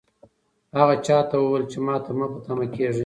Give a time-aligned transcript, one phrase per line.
[0.77, 2.99] هغه چا ته وویل چې ماته مه په تمه کېږئ.